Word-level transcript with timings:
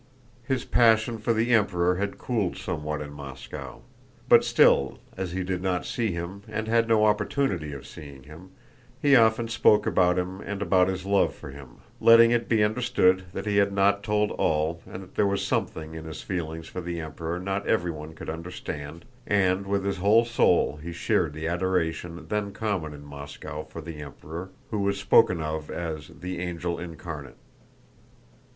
His 0.45 0.65
passion 0.65 1.19
for 1.19 1.31
the 1.31 1.51
Emperor 1.53 1.97
had 1.97 2.17
cooled 2.17 2.57
somewhat 2.57 3.01
in 3.01 3.13
Moscow. 3.13 3.83
But 4.27 4.43
still, 4.43 4.97
as 5.15 5.33
he 5.33 5.43
did 5.43 5.61
not 5.61 5.85
see 5.85 6.11
him 6.11 6.41
and 6.47 6.67
had 6.67 6.87
no 6.87 7.05
opportunity 7.05 7.71
of 7.71 7.85
seeing 7.85 8.23
him, 8.23 8.49
he 8.99 9.15
often 9.15 9.47
spoke 9.47 9.85
about 9.85 10.17
him 10.17 10.41
and 10.43 10.59
about 10.59 10.87
his 10.87 11.05
love 11.05 11.35
for 11.35 11.51
him, 11.51 11.81
letting 11.99 12.31
it 12.31 12.49
be 12.49 12.63
understood 12.63 13.25
that 13.33 13.45
he 13.45 13.57
had 13.57 13.71
not 13.71 14.01
told 14.01 14.31
all 14.31 14.81
and 14.89 15.03
that 15.03 15.13
there 15.13 15.27
was 15.27 15.45
something 15.45 15.93
in 15.93 16.05
his 16.05 16.23
feelings 16.23 16.65
for 16.67 16.81
the 16.81 16.99
Emperor 16.99 17.39
not 17.39 17.67
everyone 17.67 18.15
could 18.15 18.27
understand, 18.27 19.05
and 19.27 19.67
with 19.67 19.85
his 19.85 19.97
whole 19.97 20.25
soul 20.25 20.77
he 20.77 20.91
shared 20.91 21.31
the 21.33 21.47
adoration 21.47 22.25
then 22.27 22.51
common 22.51 22.91
in 22.95 23.05
Moscow 23.05 23.61
for 23.65 23.81
the 23.81 24.01
Emperor, 24.01 24.49
who 24.71 24.79
was 24.79 24.99
spoken 24.99 25.39
of 25.41 25.69
as 25.69 26.09
the 26.21 26.39
"angel 26.39 26.79
incarnate." 26.79 27.37